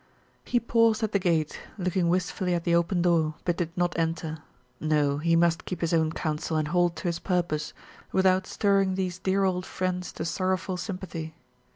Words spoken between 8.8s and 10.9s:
these dear old friends to sorrowful